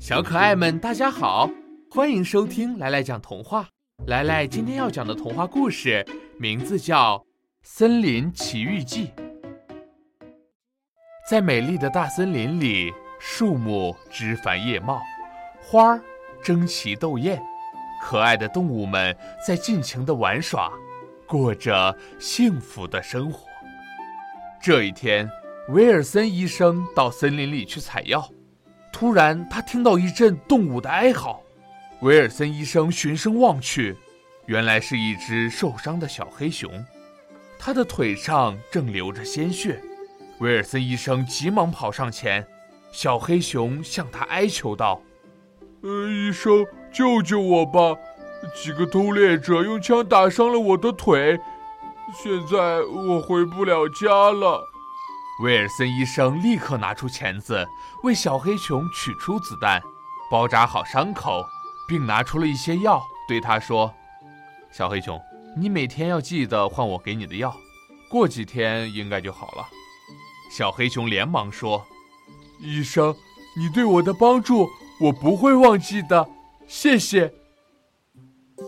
[0.00, 1.50] 小可爱们，大家好，
[1.90, 3.68] 欢迎收听来来讲童话。
[4.06, 6.02] 来来今天要讲的童话故事
[6.38, 7.18] 名字叫
[7.62, 9.08] 《森林奇遇记》。
[11.28, 12.90] 在美丽的大森林里，
[13.20, 15.02] 树木枝繁叶茂，
[15.60, 16.00] 花儿
[16.42, 17.38] 争奇斗艳，
[18.02, 19.14] 可爱的动物们
[19.46, 20.72] 在尽情的玩耍，
[21.26, 23.46] 过着幸福的生活。
[24.62, 25.30] 这一天，
[25.68, 28.26] 威尔森医生到森林里去采药。
[28.92, 31.42] 突然，他听到一阵动物的哀嚎。
[32.00, 33.96] 威尔森医生循声望去，
[34.46, 36.84] 原来是一只受伤的小黑熊，
[37.58, 39.80] 它的腿上正流着鲜血。
[40.38, 42.46] 威尔森医生急忙跑上前，
[42.90, 45.00] 小黑熊向他哀求道
[45.82, 47.96] ：“呃，医生，救救我吧！
[48.54, 51.38] 几个偷猎者用枪打伤了我的腿，
[52.14, 54.66] 现在我回不了家了。”
[55.40, 57.66] 威尔森医生立刻拿出钳子，
[58.02, 59.80] 为小黑熊取出子弹，
[60.30, 61.42] 包扎好伤口，
[61.88, 63.92] 并拿出了一些药，对他说
[64.70, 65.18] ：“小黑熊，
[65.56, 67.56] 你每天要记得换我给你的药，
[68.10, 69.66] 过几天应该就好了。”
[70.52, 71.86] 小黑熊连忙说
[72.60, 73.16] ：“医生，
[73.56, 74.68] 你对我的帮助
[75.00, 76.28] 我不会忘记的，
[76.66, 77.32] 谢谢。”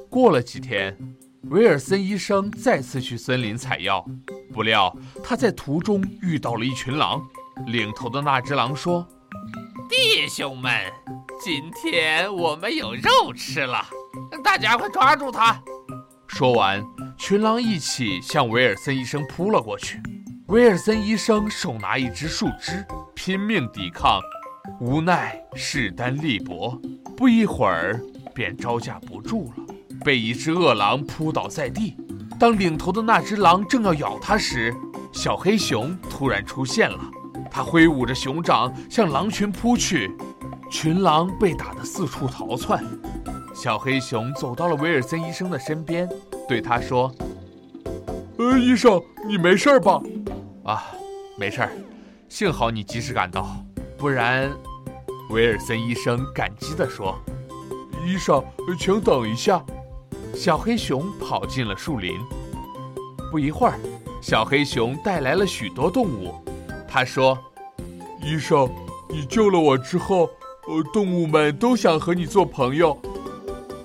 [0.09, 0.97] 过了几天，
[1.51, 4.07] 威尔森医生再次去森林采药。
[4.53, 7.20] 不料他在途中遇到了一群狼，
[7.67, 9.06] 领头的那只狼说
[9.89, 10.70] ：“弟兄们，
[11.42, 13.84] 今天我们有肉吃了，
[14.45, 15.61] 大家快抓住他！”
[16.28, 16.84] 说完，
[17.17, 20.00] 群狼一起向威尔森医生扑了过去。
[20.48, 24.20] 威尔森医生手拿一只树枝，拼命抵抗，
[24.80, 26.78] 无奈势单力薄，
[27.17, 27.98] 不一会儿
[28.34, 31.97] 便招架不住了，被一只恶狼扑倒在地。
[32.43, 34.75] 当领头的那只狼正要咬他时，
[35.12, 36.98] 小黑熊突然出现了。
[37.48, 40.11] 他挥舞着熊掌向狼群扑去，
[40.69, 42.85] 群狼被打得四处逃窜。
[43.55, 46.09] 小黑熊走到了威尔森医生的身边，
[46.48, 47.15] 对他说
[48.39, 50.02] ：“呃，医生，你没事吧
[50.67, 50.83] ？”“啊，
[51.39, 51.70] 没事儿，
[52.29, 53.55] 幸好你及时赶到，
[53.97, 54.51] 不然……”
[55.31, 57.17] 威尔森医生感激地说
[58.05, 58.42] ：“医生，
[58.77, 59.64] 请等一下。”
[60.35, 62.19] 小黑熊跑进了树林。
[63.31, 63.79] 不一会儿，
[64.20, 66.35] 小黑熊带来了许多动物。
[66.89, 67.39] 他说
[68.23, 68.69] ：“医生，
[69.09, 70.29] 你救了我之后，
[70.69, 72.97] 呃，动物们都想和你做朋友。”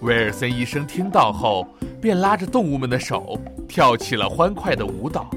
[0.01, 1.67] 威尔森医生听到后，
[2.01, 5.29] 便拉着动物们的手，跳起了欢快的舞蹈。